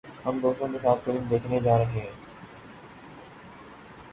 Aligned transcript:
ہم 0.25 0.39
دوستوں 0.39 0.67
کے 0.67 0.79
ساتھ 0.79 1.03
فلم 1.05 1.27
دیکھنے 1.29 1.59
جا 1.59 1.77
رہے 1.77 1.99
ہیں 1.99 2.09